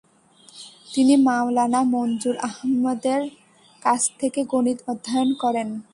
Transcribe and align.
তিনি 0.93 1.13
মাওলানা 1.27 1.81
মনজুর 1.93 2.35
আহমদের 2.49 3.21
কাছ 3.81 4.01
থেকে 4.19 4.41
গণিত 4.43 4.79
অধ্যয়ন 4.87 5.29
করেন। 5.33 5.67